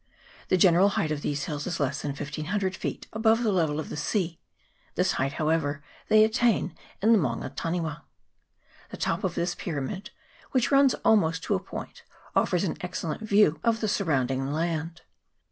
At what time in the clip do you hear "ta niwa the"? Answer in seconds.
7.55-8.97